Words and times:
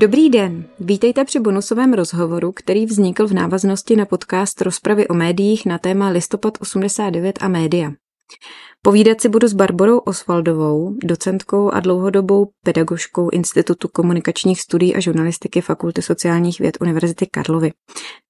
Dobrý 0.00 0.30
den, 0.30 0.64
vítejte 0.78 1.24
při 1.24 1.40
bonusovém 1.40 1.92
rozhovoru, 1.92 2.52
který 2.52 2.86
vznikl 2.86 3.26
v 3.26 3.32
návaznosti 3.32 3.96
na 3.96 4.06
podcast 4.06 4.60
rozpravy 4.60 5.08
o 5.08 5.14
médiích 5.14 5.66
na 5.66 5.78
téma 5.78 6.08
Listopad 6.08 6.58
89 6.60 7.38
a 7.42 7.48
média. 7.48 7.92
Povídat 8.82 9.20
si 9.20 9.28
budu 9.28 9.48
s 9.48 9.52
Barborou 9.52 9.98
Osvaldovou, 9.98 10.96
docentkou 11.04 11.70
a 11.70 11.80
dlouhodobou 11.80 12.50
pedagožkou 12.64 13.30
Institutu 13.30 13.88
komunikačních 13.88 14.60
studií 14.60 14.94
a 14.94 15.00
žurnalistiky 15.00 15.60
Fakulty 15.60 16.02
sociálních 16.02 16.60
věd 16.60 16.78
Univerzity 16.80 17.26
Karlovy. 17.26 17.72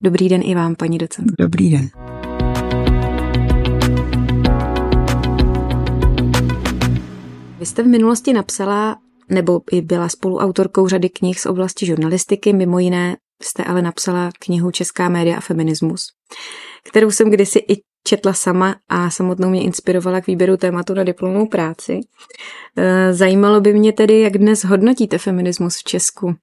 Dobrý 0.03 0.29
den 0.29 0.41
i 0.45 0.55
vám, 0.55 0.75
paní 0.75 0.99
docentko. 0.99 1.35
Dobrý 1.39 1.71
den. 1.71 1.89
Vy 7.59 7.67
jste 7.67 7.83
v 7.83 7.87
minulosti 7.87 8.33
napsala 8.33 8.97
nebo 9.31 9.61
i 9.73 9.81
byla 9.81 10.09
spoluautorkou 10.09 10.89
řady 10.89 11.09
knih 11.09 11.41
z 11.41 11.47
oblasti 11.47 11.87
žurnalistiky, 11.87 12.53
mimo 12.53 12.79
jiné 12.79 13.17
jste 13.43 13.65
ale 13.65 13.83
napsala 13.83 14.31
knihu 14.39 14.71
Česká 14.71 15.09
média 15.09 15.37
a 15.37 15.41
feminismus, 15.41 16.07
kterou 16.85 17.11
jsem 17.11 17.31
kdysi 17.31 17.59
i 17.59 17.83
četla 18.05 18.33
sama 18.33 18.77
a 18.89 19.11
samotnou 19.11 19.51
mě 19.51 19.63
inspirovala 19.63 20.21
k 20.21 20.27
výběru 20.27 20.57
tématu 20.57 20.95
na 20.95 21.05
diplomovou 21.05 21.47
práci. 21.47 22.01
E, 22.77 23.15
zajímalo 23.15 23.61
by 23.61 23.73
mě 23.73 23.93
tedy, 23.93 24.21
jak 24.21 24.39
dnes 24.39 24.65
hodnotíte 24.65 25.19
feminismus 25.19 25.77
v 25.77 25.83
Česku. 25.83 26.35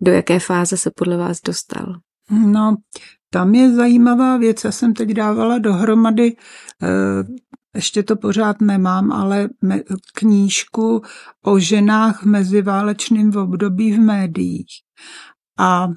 Do 0.00 0.12
jaké 0.12 0.40
fáze 0.40 0.76
se 0.76 0.90
podle 0.96 1.16
vás 1.16 1.40
dostal? 1.40 1.86
No, 2.30 2.76
tam 3.30 3.54
je 3.54 3.74
zajímavá 3.74 4.36
věc. 4.36 4.64
Já 4.64 4.72
jsem 4.72 4.94
teď 4.94 5.08
dávala 5.08 5.58
dohromady 5.58 6.26
e, 6.26 6.36
ještě 7.78 8.02
to 8.02 8.16
pořád 8.16 8.60
nemám, 8.60 9.12
ale 9.12 9.48
knížku 10.14 11.02
o 11.44 11.58
ženách 11.58 12.22
v 12.22 12.26
meziválečném 12.26 13.36
období 13.36 13.92
v 13.92 14.00
médiích. 14.00 14.66
A 15.58 15.88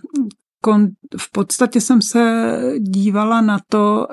v 1.17 1.31
podstatě 1.31 1.81
jsem 1.81 2.01
se 2.01 2.57
dívala 2.79 3.41
na 3.41 3.59
to, 3.69 4.07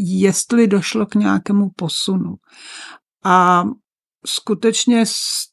jestli 0.00 0.66
došlo 0.66 1.06
k 1.06 1.14
nějakému 1.14 1.70
posunu. 1.76 2.34
A 3.24 3.64
skutečně 4.26 5.06
z 5.06 5.48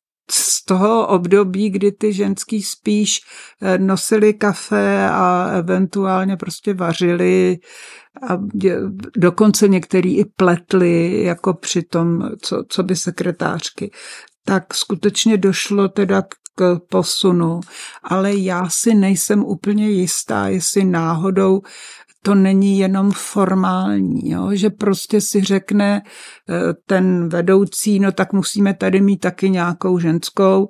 toho 0.65 1.07
období, 1.07 1.69
kdy 1.69 1.91
ty 1.91 2.13
ženský 2.13 2.63
spíš 2.63 3.19
eh, 3.61 3.77
nosili 3.77 4.33
kafe 4.33 5.09
a 5.09 5.51
eventuálně 5.57 6.37
prostě 6.37 6.73
vařili 6.73 7.59
a 8.29 8.37
dokonce 9.17 9.67
některý 9.67 10.17
i 10.17 10.25
pletli 10.25 11.23
jako 11.23 11.53
při 11.53 11.81
tom, 11.83 12.29
co, 12.41 12.63
co 12.69 12.83
by 12.83 12.95
sekretářky, 12.95 13.91
tak 14.45 14.73
skutečně 14.73 15.37
došlo 15.37 15.87
teda 15.87 16.23
k 16.55 16.79
posunu, 16.89 17.59
ale 18.03 18.35
já 18.35 18.69
si 18.69 18.93
nejsem 18.93 19.43
úplně 19.43 19.89
jistá, 19.89 20.47
jestli 20.47 20.85
náhodou 20.85 21.61
to 22.23 22.35
není 22.35 22.79
jenom 22.79 23.11
formální, 23.11 24.29
jo? 24.29 24.49
že 24.53 24.69
prostě 24.69 25.21
si 25.21 25.41
řekne 25.41 26.01
eh, 26.49 26.73
ten 26.85 27.29
vedoucí, 27.29 27.99
no 27.99 28.11
tak 28.11 28.33
musíme 28.33 28.73
tady 28.73 29.01
mít 29.01 29.17
taky 29.17 29.49
nějakou 29.49 29.99
ženskou, 29.99 30.67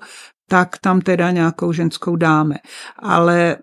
tak 0.48 0.78
tam 0.78 1.02
teda 1.02 1.32
nějakou 1.32 1.72
ženskou 1.72 2.16
dáme. 2.16 2.56
Ale 3.00 3.58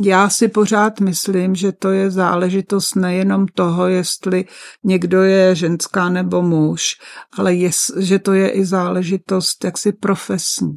já 0.00 0.28
si 0.28 0.48
pořád 0.48 1.00
myslím, 1.00 1.54
že 1.54 1.72
to 1.72 1.90
je 1.90 2.10
záležitost 2.10 2.94
nejenom 2.96 3.46
toho, 3.54 3.88
jestli 3.88 4.44
někdo 4.84 5.22
je 5.22 5.54
ženská 5.54 6.08
nebo 6.08 6.42
muž, 6.42 6.82
ale 7.38 7.54
je, 7.54 7.70
že 7.98 8.18
to 8.18 8.32
je 8.32 8.50
i 8.50 8.64
záležitost 8.64 9.64
jaksi 9.64 9.92
profesní. 9.92 10.74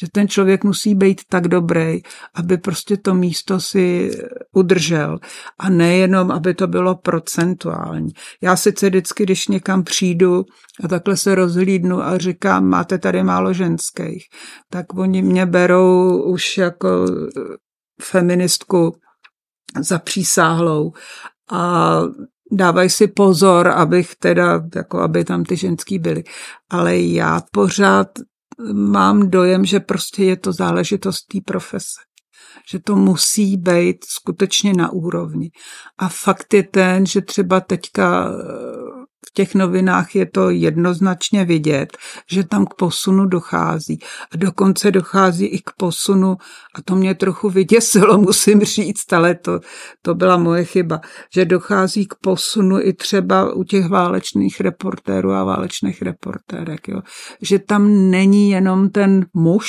Že 0.00 0.06
ten 0.12 0.28
člověk 0.28 0.64
musí 0.64 0.94
být 0.94 1.20
tak 1.28 1.48
dobrý, 1.48 2.00
aby 2.34 2.58
prostě 2.58 2.96
to 2.96 3.14
místo 3.14 3.60
si 3.60 4.10
udržel. 4.54 5.18
A 5.58 5.70
nejenom, 5.70 6.30
aby 6.30 6.54
to 6.54 6.66
bylo 6.66 6.94
procentuální. 6.94 8.08
Já 8.42 8.56
sice 8.56 8.88
vždycky, 8.88 9.22
když 9.22 9.48
někam 9.48 9.84
přijdu 9.84 10.44
a 10.84 10.88
takhle 10.88 11.16
se 11.16 11.34
rozhlídnu 11.34 12.02
a 12.02 12.18
říkám, 12.18 12.64
máte 12.64 12.98
tady 12.98 13.22
málo 13.22 13.52
ženských, 13.52 14.24
tak 14.70 14.94
oni 14.94 15.22
mě 15.22 15.46
berou 15.46 16.22
už 16.22 16.58
jako 16.58 17.06
feministku 18.02 18.96
zapřísáhlou 19.80 20.92
a 21.52 22.00
dávají 22.52 22.90
si 22.90 23.06
pozor, 23.06 23.68
abych 23.68 24.14
teda, 24.14 24.62
jako 24.74 25.00
aby 25.00 25.24
tam 25.24 25.44
ty 25.44 25.56
ženský 25.56 25.98
byly. 25.98 26.24
Ale 26.70 26.98
já 26.98 27.40
pořád 27.52 28.08
mám 28.72 29.30
dojem, 29.30 29.64
že 29.64 29.80
prostě 29.80 30.24
je 30.24 30.36
to 30.36 30.52
záležitost 30.52 31.22
té 31.22 31.38
profese. 31.46 32.00
Že 32.70 32.78
to 32.78 32.96
musí 32.96 33.56
být 33.56 34.04
skutečně 34.04 34.72
na 34.74 34.92
úrovni. 34.92 35.50
A 35.98 36.08
fakt 36.08 36.54
je 36.54 36.62
ten, 36.62 37.06
že 37.06 37.20
třeba 37.20 37.60
teďka 37.60 38.30
těch 39.36 39.54
novinách 39.54 40.16
je 40.16 40.26
to 40.26 40.50
jednoznačně 40.50 41.44
vidět, 41.44 41.96
že 42.30 42.44
tam 42.44 42.66
k 42.66 42.74
posunu 42.74 43.26
dochází. 43.26 43.98
A 44.32 44.36
dokonce 44.36 44.90
dochází 44.90 45.46
i 45.46 45.58
k 45.58 45.70
posunu, 45.76 46.36
a 46.74 46.82
to 46.84 46.96
mě 46.96 47.14
trochu 47.14 47.50
vyděsilo, 47.50 48.18
musím 48.28 48.60
říct, 48.60 49.12
ale 49.12 49.34
to, 49.34 49.60
to 50.02 50.14
byla 50.14 50.36
moje 50.36 50.64
chyba, 50.64 51.00
že 51.34 51.44
dochází 51.44 52.06
k 52.06 52.14
posunu 52.14 52.80
i 52.80 52.92
třeba 52.92 53.52
u 53.52 53.64
těch 53.64 53.88
válečných 53.88 54.60
reportérů 54.60 55.32
a 55.32 55.44
válečných 55.44 56.02
reportérek. 56.02 56.88
Jo. 56.88 57.00
Že 57.42 57.58
tam 57.58 58.10
není 58.10 58.50
jenom 58.50 58.90
ten 58.90 59.26
muž, 59.34 59.68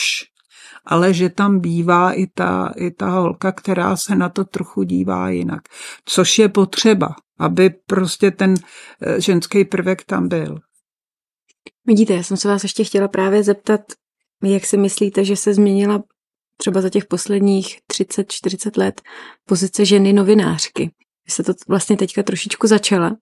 ale 0.85 1.13
že 1.13 1.29
tam 1.29 1.59
bývá 1.59 2.11
i 2.11 2.27
ta, 2.27 2.71
i 2.75 2.91
ta 2.91 3.09
holka, 3.09 3.51
která 3.51 3.97
se 3.97 4.15
na 4.15 4.29
to 4.29 4.43
trochu 4.43 4.83
dívá 4.83 5.29
jinak. 5.29 5.61
Což 6.05 6.39
je 6.39 6.49
potřeba, 6.49 7.07
aby 7.39 7.69
prostě 7.69 8.31
ten 8.31 8.53
eh, 9.01 9.21
ženský 9.21 9.65
prvek 9.65 10.05
tam 10.05 10.27
byl. 10.27 10.59
Vidíte, 11.85 12.13
já 12.13 12.23
jsem 12.23 12.37
se 12.37 12.47
vás 12.47 12.63
ještě 12.63 12.83
chtěla 12.83 13.07
právě 13.07 13.43
zeptat, 13.43 13.81
jak 14.43 14.65
si 14.65 14.77
myslíte, 14.77 15.25
že 15.25 15.35
se 15.35 15.53
změnila 15.53 16.03
třeba 16.57 16.81
za 16.81 16.89
těch 16.89 17.05
posledních 17.05 17.79
30-40 17.91 18.79
let 18.79 19.01
pozice 19.45 19.85
ženy 19.85 20.13
novinářky. 20.13 20.91
Vy 21.25 21.31
se 21.31 21.43
to 21.43 21.53
vlastně 21.67 21.97
teďka 21.97 22.23
trošičku 22.23 22.67
začala, 22.67 23.15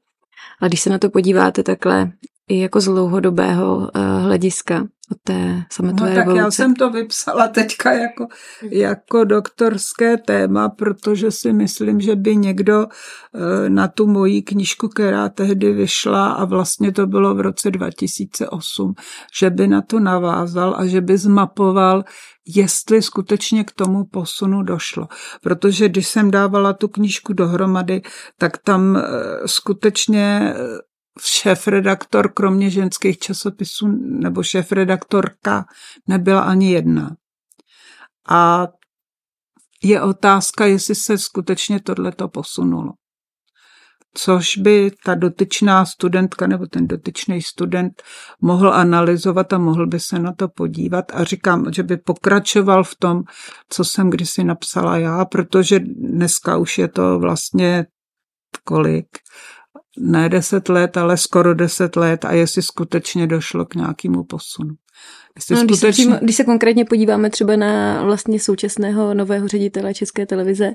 a 0.61 0.67
když 0.67 0.81
se 0.81 0.89
na 0.89 0.99
to 0.99 1.09
podíváte 1.09 1.63
takhle 1.63 2.11
i 2.49 2.59
jako 2.59 2.81
z 2.81 2.85
dlouhodobého 2.85 3.77
uh, 3.77 3.89
hlediska 4.21 4.87
od 5.11 5.17
té 5.23 5.63
sametové 5.71 6.09
no, 6.09 6.16
tak 6.16 6.25
revoluce. 6.25 6.43
já 6.43 6.51
jsem 6.51 6.75
to 6.75 6.89
vypsala 6.89 7.47
teďka 7.47 7.93
jako, 7.93 8.27
jako 8.71 9.23
doktorské 9.23 10.17
téma, 10.17 10.69
protože 10.69 11.31
si 11.31 11.53
myslím, 11.53 12.01
že 12.01 12.16
by 12.16 12.35
někdo 12.35 12.85
uh, 12.85 13.69
na 13.69 13.88
tu 13.88 14.07
moji 14.07 14.41
knížku, 14.41 14.88
která 14.88 15.29
tehdy 15.29 15.73
vyšla 15.73 16.31
a 16.31 16.45
vlastně 16.45 16.91
to 16.91 17.07
bylo 17.07 17.35
v 17.35 17.39
roce 17.41 17.71
2008, 17.71 18.94
že 19.39 19.49
by 19.49 19.67
na 19.67 19.81
to 19.81 19.99
navázal 19.99 20.75
a 20.77 20.85
že 20.85 21.01
by 21.01 21.17
zmapoval, 21.17 22.03
jestli 22.47 23.01
skutečně 23.01 23.63
k 23.63 23.71
tomu 23.71 24.05
posunu 24.05 24.63
došlo. 24.63 25.07
Protože 25.41 25.89
když 25.89 26.07
jsem 26.07 26.31
dávala 26.31 26.73
tu 26.73 26.88
knížku 26.88 27.33
dohromady, 27.33 28.01
tak 28.38 28.57
tam 28.57 28.95
uh, 28.95 29.01
skutečně 29.45 30.53
šéf-redaktor, 31.21 32.33
kromě 32.33 32.69
ženských 32.69 33.17
časopisů, 33.17 33.88
nebo 34.01 34.44
šéf-redaktorka, 34.44 35.65
nebyla 36.07 36.41
ani 36.41 36.71
jedna. 36.71 37.15
A 38.29 38.67
je 39.83 40.01
otázka, 40.01 40.65
jestli 40.65 40.95
se 40.95 41.17
skutečně 41.17 41.79
tohleto 41.79 42.27
posunulo. 42.27 42.94
Což 44.17 44.57
by 44.57 44.91
ta 45.06 45.15
dotyčná 45.15 45.85
studentka 45.85 46.47
nebo 46.47 46.67
ten 46.67 46.88
dotyčný 46.88 47.41
student 47.41 48.03
mohl 48.41 48.73
analyzovat 48.73 49.53
a 49.53 49.57
mohl 49.57 49.88
by 49.88 50.00
se 50.00 50.19
na 50.19 50.33
to 50.33 50.47
podívat. 50.47 51.06
A 51.13 51.23
říkám, 51.23 51.73
že 51.73 51.83
by 51.83 51.97
pokračoval 51.97 52.83
v 52.83 52.95
tom, 52.95 53.23
co 53.69 53.83
jsem 53.83 54.09
kdysi 54.09 54.44
napsala 54.44 54.97
já, 54.97 55.25
protože 55.25 55.79
dneska 55.79 56.57
už 56.57 56.77
je 56.77 56.88
to 56.88 57.19
vlastně 57.19 57.85
kolik? 58.63 59.07
Ne 60.00 60.30
deset 60.30 60.69
let, 60.69 60.97
ale 60.97 61.18
skoro 61.18 61.53
deset 61.53 61.95
let 61.95 62.25
a 62.25 62.33
jestli 62.33 62.62
skutečně 62.62 63.27
došlo 63.27 63.65
k 63.65 63.75
nějakému 63.75 64.24
posunu. 64.24 64.69
no, 65.51 65.57
skutečně... 65.57 65.65
když, 65.65 65.80
se 65.80 65.92
přímo, 65.92 66.18
když 66.21 66.36
se 66.36 66.44
konkrétně 66.44 66.86
podíváme 66.86 67.30
třeba 67.30 67.56
na 67.56 68.03
vlastně 68.03 68.39
současného 68.39 69.13
nového 69.13 69.47
ředitele 69.47 69.94
České 69.94 70.25
televize, 70.25 70.71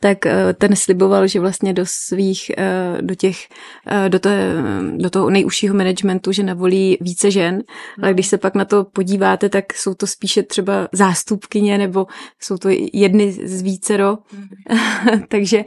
tak 0.00 0.26
eh, 0.26 0.54
ten 0.58 0.76
sliboval, 0.76 1.26
že 1.26 1.40
vlastně 1.40 1.72
do 1.72 1.82
svých, 1.86 2.50
eh, 2.58 2.98
do 3.00 3.14
těch, 3.14 3.36
eh, 3.86 4.08
do, 4.08 4.18
té, 4.18 4.54
do 4.96 5.10
toho 5.10 5.30
nejužšího 5.30 5.74
managementu, 5.74 6.32
že 6.32 6.42
navolí 6.42 6.98
více 7.00 7.30
žen, 7.30 7.56
no. 7.98 8.04
ale 8.04 8.14
když 8.14 8.26
se 8.26 8.38
pak 8.38 8.54
na 8.54 8.64
to 8.64 8.84
podíváte, 8.84 9.48
tak 9.48 9.74
jsou 9.74 9.94
to 9.94 10.06
spíše 10.06 10.42
třeba 10.42 10.88
zástupkyně 10.92 11.78
nebo 11.78 12.06
jsou 12.40 12.56
to 12.56 12.68
jedny 12.92 13.32
z 13.32 13.62
vícero, 13.62 14.18
mm. 14.32 14.48
takže 15.28 15.64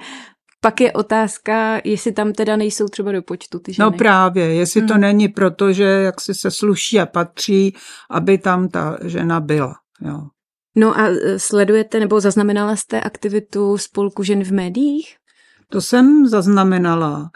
pak 0.63 0.81
je 0.81 0.92
otázka, 0.92 1.81
jestli 1.83 2.12
tam 2.12 2.33
teda 2.33 2.56
nejsou 2.56 2.88
třeba 2.88 3.12
do 3.12 3.21
počtu 3.21 3.60
ty 3.60 3.74
ženy. 3.74 3.86
No 3.86 3.98
právě, 3.98 4.54
jestli 4.54 4.80
hmm. 4.80 4.88
to 4.88 4.98
není 4.98 5.27
proto, 5.27 5.74
že 5.74 5.83
jak 5.83 6.21
si 6.21 6.33
se 6.33 6.51
sluší 6.51 7.00
a 7.00 7.06
patří, 7.06 7.75
aby 8.10 8.38
tam 8.38 8.69
ta 8.69 8.98
žena 9.04 9.39
byla. 9.39 9.75
Jo. 10.01 10.21
No 10.75 11.00
a 11.00 11.07
e, 11.07 11.39
sledujete 11.39 12.00
nebo 12.00 12.19
zaznamenala 12.19 12.75
jste 12.75 13.01
aktivitu 13.01 13.77
spolku 13.77 14.24
žen 14.24 14.44
v 14.44 14.51
médiích? 14.51 15.15
To 15.69 15.81
jsem 15.81 16.27
zaznamenala, 16.27 17.30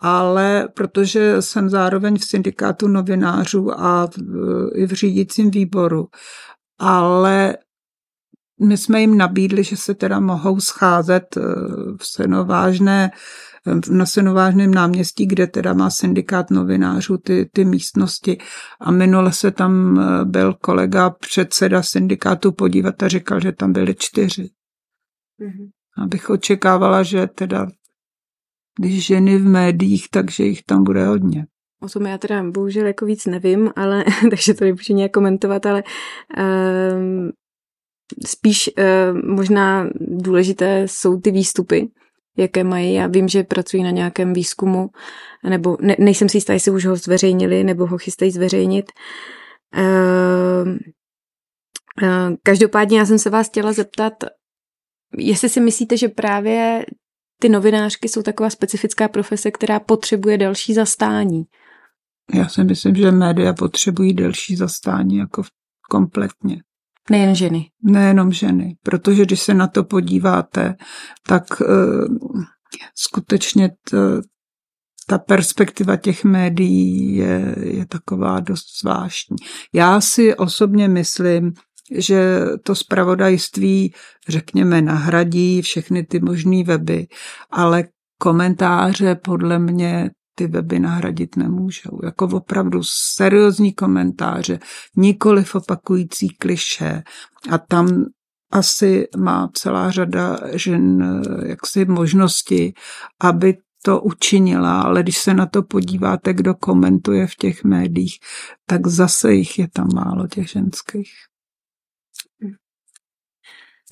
ale 0.00 0.68
protože 0.74 1.42
jsem 1.42 1.70
zároveň 1.70 2.18
v 2.18 2.24
syndikátu 2.24 2.88
novinářů 2.88 3.80
a 3.80 4.06
v, 4.06 4.18
i 4.74 4.86
v 4.86 4.92
řídícím 4.92 5.50
výboru, 5.50 6.08
ale 6.78 7.56
my 8.60 8.76
jsme 8.76 9.00
jim 9.00 9.16
nabídli, 9.16 9.64
že 9.64 9.76
se 9.76 9.94
teda 9.94 10.20
mohou 10.20 10.60
scházet 10.60 11.36
e, 11.36 11.40
v 11.96 12.06
senovážné 12.06 13.10
na 13.90 14.06
Senovážném 14.06 14.74
náměstí, 14.74 15.26
kde 15.26 15.46
teda 15.46 15.72
má 15.72 15.90
syndikát 15.90 16.50
novinářů 16.50 17.18
ty, 17.18 17.50
ty 17.52 17.64
místnosti. 17.64 18.38
A 18.80 18.90
minule 18.90 19.32
se 19.32 19.50
tam 19.50 20.00
eh, 20.00 20.24
byl 20.24 20.54
kolega, 20.54 21.10
předseda 21.10 21.82
syndikátu 21.82 22.52
podívat 22.52 23.02
a 23.02 23.08
říkal, 23.08 23.40
že 23.40 23.52
tam 23.52 23.72
byly 23.72 23.94
čtyři. 23.98 24.50
Mm-hmm. 25.40 25.70
Abych 26.04 26.30
očekávala, 26.30 27.02
že 27.02 27.26
teda 27.26 27.66
když 28.78 29.06
ženy 29.06 29.38
v 29.38 29.44
médiích, 29.44 30.08
takže 30.10 30.44
jich 30.44 30.62
tam 30.62 30.84
bude 30.84 31.06
hodně. 31.06 31.46
O 31.82 31.88
tom 31.88 32.06
já 32.06 32.18
teda 32.18 32.50
bohužel 32.50 32.86
jako 32.86 33.06
víc 33.06 33.26
nevím, 33.26 33.70
ale 33.76 34.04
takže 34.30 34.54
to 34.54 34.64
nemůžu 34.64 34.92
nějak 34.94 35.12
komentovat, 35.12 35.66
ale 35.66 35.82
um, 36.38 37.30
spíš 38.26 38.70
uh, 38.78 39.34
možná 39.34 39.88
důležité 40.00 40.82
jsou 40.88 41.20
ty 41.20 41.30
výstupy, 41.30 41.88
jaké 42.36 42.64
mají. 42.64 42.94
Já 42.94 43.06
vím, 43.06 43.28
že 43.28 43.42
pracují 43.42 43.82
na 43.82 43.90
nějakém 43.90 44.32
výzkumu, 44.32 44.90
nebo 45.48 45.76
ne, 45.80 45.96
nejsem 45.98 46.28
si 46.28 46.36
jistá, 46.36 46.52
jestli 46.52 46.72
už 46.72 46.86
ho 46.86 46.96
zveřejnili, 46.96 47.64
nebo 47.64 47.86
ho 47.86 47.98
chystají 47.98 48.30
zveřejnit. 48.30 48.92
Uh, 49.76 50.68
uh, 52.02 52.34
každopádně 52.42 52.98
já 52.98 53.06
jsem 53.06 53.18
se 53.18 53.30
vás 53.30 53.48
chtěla 53.48 53.72
zeptat, 53.72 54.12
jestli 55.16 55.48
si 55.48 55.60
myslíte, 55.60 55.96
že 55.96 56.08
právě 56.08 56.86
ty 57.40 57.48
novinářky 57.48 58.08
jsou 58.08 58.22
taková 58.22 58.50
specifická 58.50 59.08
profese, 59.08 59.50
která 59.50 59.80
potřebuje 59.80 60.38
další 60.38 60.74
zastání. 60.74 61.44
Já 62.34 62.48
si 62.48 62.64
myslím, 62.64 62.94
že 62.94 63.10
média 63.10 63.52
potřebují 63.52 64.14
delší 64.14 64.56
zastání 64.56 65.16
jako 65.16 65.42
kompletně. 65.90 66.62
Nejen 67.10 67.34
ženy. 67.34 67.70
Nejenom 67.82 68.32
ženy, 68.32 68.76
protože 68.82 69.22
když 69.22 69.40
se 69.40 69.54
na 69.54 69.66
to 69.66 69.84
podíváte, 69.84 70.74
tak 71.26 71.60
uh, 71.60 72.16
skutečně 72.94 73.68
t, 73.68 74.20
ta 75.06 75.18
perspektiva 75.18 75.96
těch 75.96 76.24
médií 76.24 77.16
je, 77.16 77.54
je 77.58 77.86
taková 77.86 78.40
dost 78.40 78.80
zvláštní. 78.80 79.36
Já 79.74 80.00
si 80.00 80.36
osobně 80.36 80.88
myslím, 80.88 81.52
že 81.98 82.40
to 82.62 82.74
spravodajství, 82.74 83.94
řekněme, 84.28 84.82
nahradí 84.82 85.62
všechny 85.62 86.04
ty 86.04 86.20
možné 86.20 86.64
weby, 86.64 87.06
ale 87.50 87.84
komentáře 88.18 89.14
podle 89.14 89.58
mě 89.58 90.10
ty 90.38 90.46
weby 90.46 90.78
nahradit 90.78 91.36
nemůžou. 91.36 92.00
Jako 92.04 92.24
opravdu 92.32 92.80
seriózní 93.16 93.72
komentáře, 93.72 94.58
nikoli 94.96 95.44
opakující 95.54 96.28
kliše. 96.28 97.02
A 97.50 97.58
tam 97.58 98.04
asi 98.52 99.08
má 99.16 99.50
celá 99.54 99.90
řada 99.90 100.38
žen 100.52 101.22
jaksi 101.46 101.84
možnosti, 101.84 102.74
aby 103.20 103.56
to 103.82 104.00
učinila, 104.00 104.80
ale 104.80 105.02
když 105.02 105.18
se 105.18 105.34
na 105.34 105.46
to 105.46 105.62
podíváte, 105.62 106.34
kdo 106.34 106.54
komentuje 106.54 107.26
v 107.26 107.34
těch 107.34 107.64
médiích, 107.64 108.18
tak 108.66 108.86
zase 108.86 109.34
jich 109.34 109.58
je 109.58 109.68
tam 109.68 109.88
málo 109.94 110.26
těch 110.26 110.50
ženských. 110.50 111.10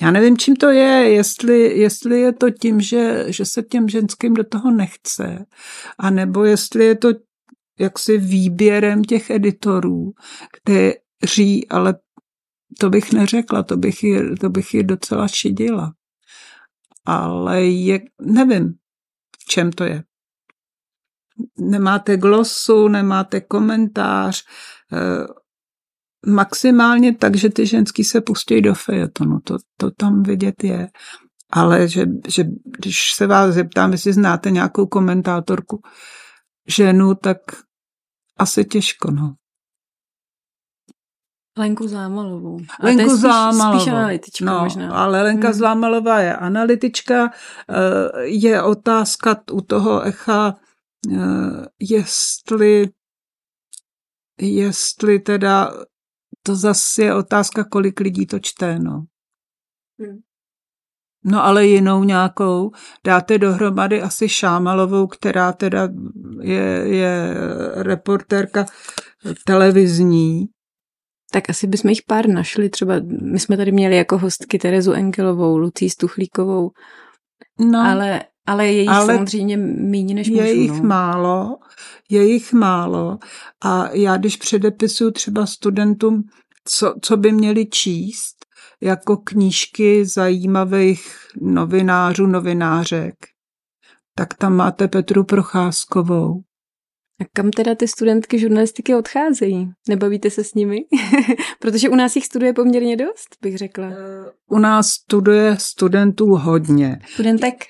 Já 0.01 0.11
nevím, 0.11 0.39
čím 0.39 0.57
to 0.57 0.69
je, 0.69 1.11
jestli, 1.11 1.79
jestli 1.79 2.21
je 2.21 2.33
to 2.33 2.51
tím, 2.51 2.81
že, 2.81 3.25
že 3.33 3.45
se 3.45 3.63
těm 3.63 3.89
ženským 3.89 4.35
do 4.35 4.45
toho 4.45 4.71
nechce, 4.71 5.47
anebo 5.99 6.45
jestli 6.45 6.85
je 6.85 6.95
to 6.95 7.09
jaksi 7.79 8.19
výběrem 8.19 9.05
těch 9.05 9.31
editorů, 9.31 10.13
kteří, 10.53 11.69
ale 11.69 11.95
to 12.79 12.91
bych 12.91 13.13
neřekla, 13.13 13.63
to 13.63 13.77
bych 13.77 14.05
je, 14.05 14.37
to 14.37 14.49
bych 14.49 14.75
je 14.75 14.83
docela 14.83 15.29
šidila. 15.29 15.93
Ale 17.05 17.65
je, 17.65 18.01
nevím, 18.21 18.75
v 19.39 19.45
čem 19.45 19.73
to 19.73 19.85
je. 19.85 20.05
Nemáte 21.59 22.17
glosu, 22.17 22.89
nemáte 22.89 23.41
komentář, 23.41 24.45
eh, 24.93 25.27
maximálně 26.27 27.15
tak, 27.15 27.37
že 27.37 27.49
ty 27.49 27.67
ženský 27.67 28.05
se 28.05 28.21
pustí 28.21 28.61
do 28.61 28.75
fejetonu, 28.75 29.41
to, 29.45 29.57
to 29.77 29.91
tam 29.91 30.23
vidět 30.23 30.65
je. 30.65 30.89
Ale 31.51 31.89
že, 31.89 32.07
že 32.29 32.45
když 32.79 33.13
se 33.13 33.27
vás 33.27 33.55
zeptám, 33.55 33.93
jestli 33.93 34.13
znáte 34.13 34.51
nějakou 34.51 34.87
komentátorku 34.87 35.83
ženu, 36.69 37.15
tak 37.15 37.39
asi 38.39 38.65
těžko, 38.65 39.11
no. 39.11 39.35
Lenku 41.59 41.89
Zámalovou. 41.89 42.59
Lenku 42.83 42.99
Lenku 43.01 43.17
Zámalovou. 43.17 43.81
Spíš 43.81 43.93
analytička 43.93 44.45
no, 44.45 44.61
možná. 44.61 44.95
Ale 44.95 45.23
Lenka 45.23 45.49
hmm. 45.49 45.59
Zámalová 45.59 46.21
je 46.21 46.37
analytička. 46.37 47.31
Eh, 47.71 48.25
je 48.25 48.63
otázka 48.63 49.43
u 49.53 49.61
toho 49.61 50.03
echa, 50.03 50.57
eh, 51.13 51.67
jestli 51.81 52.91
jestli 54.41 55.19
teda 55.19 55.73
to 56.47 56.57
zase 56.57 57.03
je 57.03 57.15
otázka, 57.15 57.65
kolik 57.65 58.01
lidí 58.01 58.27
to 58.27 58.39
čte, 58.39 58.79
no. 58.79 59.05
Hmm. 60.01 60.19
No 61.25 61.45
ale 61.45 61.67
jinou 61.67 62.05
nějakou 62.05 62.71
dáte 63.05 63.39
dohromady 63.39 64.03
asi 64.03 64.29
Šámalovou, 64.29 65.07
která 65.07 65.53
teda 65.53 65.89
je, 66.41 66.83
je 66.85 67.35
reportérka 67.75 68.67
televizní. 69.47 70.45
Tak 71.33 71.51
asi 71.51 71.67
bychom 71.67 71.89
jich 71.89 72.03
pár 72.07 72.29
našli. 72.29 72.71
Třeba 72.71 72.95
my 73.33 73.39
jsme 73.39 73.57
tady 73.57 73.73
měli 73.73 73.97
jako 73.97 74.19
hostky 74.19 74.59
Terezu 74.59 74.93
Engelovou, 74.93 75.57
Lucí 75.57 75.91
Stuchlíkovou. 75.91 76.71
No, 77.61 77.79
ale 77.79 78.25
ale 78.47 78.67
je 78.67 78.81
jich 78.81 78.89
ale 78.89 79.15
samozřejmě 79.15 79.57
méně 79.57 80.15
než 80.15 80.31
mužů. 80.31 80.43
Je 80.43 80.53
jich 80.53 80.71
no. 80.71 80.83
málo, 80.83 81.57
je 82.11 82.25
jich 82.25 82.53
málo. 82.53 83.19
A 83.65 83.91
já 83.91 84.17
když 84.17 84.37
předepisuju 84.37 85.11
třeba 85.11 85.47
studentům, 85.47 86.23
co, 86.65 86.95
co 87.03 87.17
by 87.17 87.33
měli 87.33 87.67
číst, 87.67 88.35
jako 88.81 89.17
knížky 89.17 90.05
zajímavých 90.05 91.17
novinářů, 91.41 92.27
novinářek, 92.27 93.15
tak 94.17 94.35
tam 94.35 94.57
máte 94.57 94.89
Petru 94.89 95.25
Procházkovou. 95.25 96.41
A 97.21 97.25
kam 97.33 97.51
teda 97.51 97.75
ty 97.75 97.89
studentky 97.89 98.39
žurnalistiky 98.39 98.95
odcházejí? 98.95 99.71
Nebavíte 99.89 100.31
se 100.31 100.45
s 100.45 100.55
nimi? 100.55 100.77
Protože 101.61 101.89
u 101.89 101.95
nás 101.95 102.17
jich 102.17 102.27
studuje 102.27 102.53
poměrně 102.53 102.97
dost, 102.97 103.37
bych 103.43 103.59
řekla. 103.59 103.91
U 104.51 104.59
nás 104.59 104.89
studuje 104.89 105.57
studentů 105.59 106.27
hodně. 106.27 106.99
Studentek? 107.13 107.65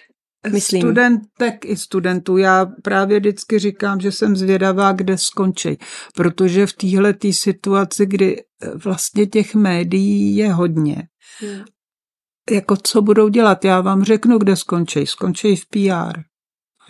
Myslím. 0.52 0.82
Studentek 0.82 1.64
i 1.64 1.76
studentů. 1.76 2.36
Já 2.36 2.66
právě 2.82 3.20
vždycky 3.20 3.58
říkám, 3.58 4.00
že 4.00 4.12
jsem 4.12 4.36
zvědavá, 4.36 4.92
kde 4.92 5.18
skončí. 5.18 5.78
Protože 6.14 6.66
v 6.66 6.72
téhle 6.72 7.14
situaci, 7.30 8.06
kdy 8.06 8.36
eh, 8.36 8.70
vlastně 8.84 9.26
těch 9.26 9.54
médií 9.54 10.36
je 10.36 10.52
hodně, 10.52 11.02
hmm. 11.40 11.64
jako 12.50 12.76
co 12.76 13.02
budou 13.02 13.28
dělat? 13.28 13.64
Já 13.64 13.80
vám 13.80 14.04
řeknu, 14.04 14.38
kde 14.38 14.56
skončí. 14.56 15.06
Skončí 15.06 15.56
v 15.56 15.66
PR. 15.66 16.20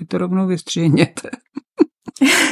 Vy 0.01 0.07
to 0.07 0.19
rovnou 0.19 0.47
vystřihněte. 0.47 1.31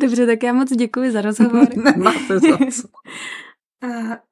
Dobře, 0.00 0.26
tak 0.26 0.42
já 0.42 0.52
moc 0.52 0.72
děkuji 0.72 1.12
za 1.12 1.20
rozhovor. 1.20 1.68
Nemáte 1.84 2.38
za 2.38 2.58
co. 2.58 2.88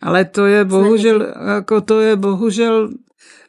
Ale 0.00 0.24
to 0.24 0.46
je 0.46 0.64
bohužel, 0.64 1.34
jako 1.56 1.80
to 1.80 2.00
je 2.00 2.16
bohužel 2.16 2.90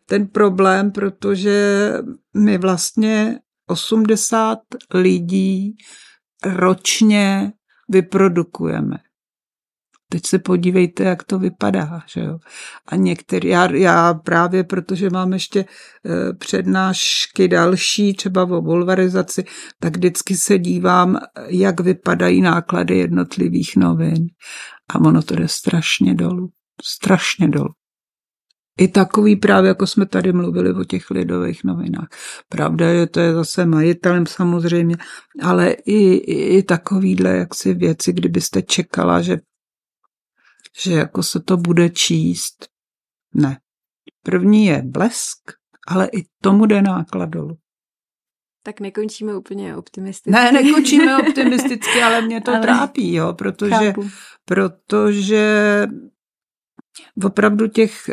ten 0.05 0.27
problém, 0.27 0.91
protože 0.91 1.89
my 2.38 2.57
vlastně 2.57 3.39
80 3.67 4.60
lidí 4.93 5.75
ročně 6.45 7.53
vyprodukujeme. 7.89 8.98
Teď 10.10 10.25
se 10.25 10.39
podívejte, 10.39 11.03
jak 11.03 11.24
to 11.24 11.39
vypadá. 11.39 12.01
Že 12.13 12.22
jo? 12.22 12.38
A 12.88 12.95
některý, 12.95 13.50
já, 13.50 13.72
já 13.72 14.13
právě, 14.13 14.63
protože 14.63 15.10
mám 15.10 15.33
ještě 15.33 15.60
e, 15.60 15.65
přednášky 16.33 17.48
další, 17.48 18.13
třeba 18.13 18.43
o 18.43 18.62
bulvarizaci, 18.62 19.43
tak 19.79 19.98
vždycky 19.98 20.36
se 20.36 20.57
dívám, 20.57 21.17
jak 21.48 21.79
vypadají 21.79 22.41
náklady 22.41 22.98
jednotlivých 22.98 23.75
novin. 23.75 24.27
A 24.89 25.00
ono 25.00 25.22
to 25.22 25.36
jde 25.36 25.48
strašně 25.48 26.15
dolů. 26.15 26.50
Strašně 26.83 27.48
dolů. 27.48 27.74
I 28.80 28.88
takový 28.88 29.36
právě, 29.36 29.68
jako 29.68 29.88
jsme 29.88 30.06
tady 30.06 30.34
mluvili 30.34 30.74
o 30.74 30.84
těch 30.84 31.12
lidových 31.12 31.63
novinách. 31.63 32.08
Pravda 32.50 32.89
je, 32.89 33.08
to 33.08 33.20
je 33.20 33.34
zase 33.34 33.65
majitelem 33.65 34.25
samozřejmě, 34.25 34.98
ale 35.42 35.70
i, 35.70 36.13
i, 36.13 36.58
i 36.58 36.63
takovýhle 36.63 37.38
jaksi 37.38 37.74
věci, 37.74 38.13
kdybyste 38.13 38.62
čekala, 38.62 39.22
že 39.22 39.38
že 40.77 40.94
jako 40.94 41.24
se 41.24 41.39
to 41.39 41.58
bude 41.58 41.89
číst. 41.89 42.68
Ne. 43.34 43.60
První 44.24 44.65
je 44.65 44.82
blesk, 44.86 45.51
ale 45.88 46.10
i 46.13 46.24
tomu 46.42 46.65
jde 46.65 46.82
náklad 46.82 47.30
dolů. 47.30 47.58
Tak 48.63 48.80
nekončíme 48.80 49.36
úplně 49.36 49.75
optimisticky. 49.75 50.32
Ne, 50.32 50.51
nekončíme 50.51 51.18
optimisticky, 51.27 52.01
ale 52.03 52.22
mě 52.22 52.42
to 52.42 52.51
ale 52.51 52.60
trápí, 52.60 53.13
jo, 53.13 53.34
protože, 53.34 53.94
protože 54.46 55.88
opravdu 57.25 57.67
těch, 57.67 58.09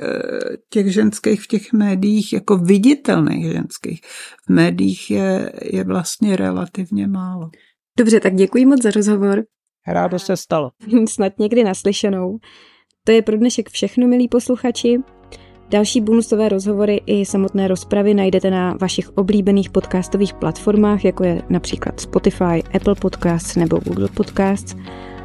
těch 0.70 0.92
ženských 0.92 1.42
v 1.42 1.46
těch 1.46 1.72
médiích, 1.72 2.32
jako 2.32 2.56
viditelných 2.56 3.52
ženských 3.52 4.00
v 4.46 4.52
médiích 4.52 5.10
je, 5.10 5.52
je 5.62 5.84
vlastně 5.84 6.36
relativně 6.36 7.06
málo. 7.06 7.50
Dobře, 7.98 8.20
tak 8.20 8.34
děkuji 8.34 8.66
moc 8.66 8.82
za 8.82 8.90
rozhovor. 8.90 9.44
Rádo 9.86 10.18
se 10.18 10.36
stalo. 10.36 10.70
Snad 11.08 11.38
někdy 11.38 11.64
naslyšenou. 11.64 12.38
To 13.04 13.12
je 13.12 13.22
pro 13.22 13.36
dnešek 13.36 13.70
všechno, 13.70 14.08
milí 14.08 14.28
posluchači. 14.28 14.98
Další 15.70 16.00
bonusové 16.00 16.48
rozhovory 16.48 17.00
i 17.06 17.26
samotné 17.26 17.68
rozpravy 17.68 18.14
najdete 18.14 18.50
na 18.50 18.76
vašich 18.80 19.10
oblíbených 19.10 19.70
podcastových 19.70 20.34
platformách, 20.34 21.04
jako 21.04 21.24
je 21.24 21.42
například 21.48 22.00
Spotify, 22.00 22.62
Apple 22.74 22.94
Podcasts 22.94 23.56
nebo 23.56 23.78
Google 23.78 24.08
Podcasts. 24.14 24.76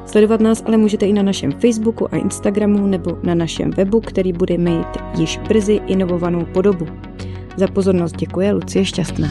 Sledovat 0.06 0.42
nás 0.42 0.64
ale 0.66 0.78
můžete 0.78 1.06
i 1.06 1.14
na 1.14 1.24
našem 1.24 1.52
Facebooku 1.52 2.14
a 2.14 2.18
Instagramu 2.18 2.88
nebo 2.88 3.18
na 3.24 3.36
našem 3.36 3.72
webu, 3.72 4.02
který 4.02 4.34
bude 4.34 4.58
mít 4.58 4.88
již 5.18 5.38
brzy 5.38 5.82
inovovanou 5.88 6.46
podobu. 6.46 6.88
Za 7.58 7.68
pozornost 7.68 8.16
děkuje 8.16 8.52
Lucie 8.52 8.86
Šťastná. 8.86 9.28